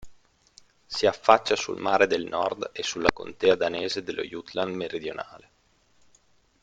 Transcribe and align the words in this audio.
Si 0.87 1.05
affaccia 1.05 1.55
sul 1.55 1.77
Mare 1.79 2.07
del 2.07 2.25
Nord 2.25 2.71
e 2.73 2.81
sulla 2.81 3.11
contea 3.13 3.53
danese 3.53 4.01
dello 4.01 4.23
Jutland 4.23 4.73
meridionale. 4.73 5.49